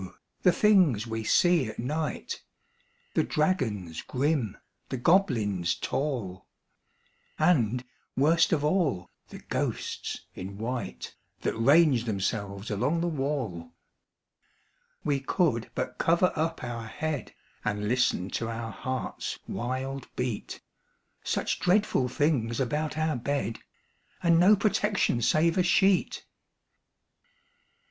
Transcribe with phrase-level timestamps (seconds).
[0.41, 2.41] the things we see at night
[3.13, 4.57] The dragons grim,
[4.89, 6.47] the goblins tall,
[7.37, 7.83] And,
[8.17, 13.73] worst of all, the ghosts in white That range themselves along the wall!
[15.03, 20.61] We could but cover up our head, And listen to our heart's wild beat
[21.23, 23.59] Such dreadful things about our bed,
[24.23, 26.25] And no protection save a sheet!